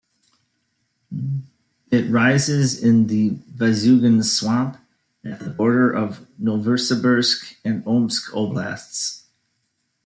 [1.91, 4.77] It rises in the Vasyugan Swamp
[5.23, 9.25] at the border of Novosibirsk and Omsk oblasts.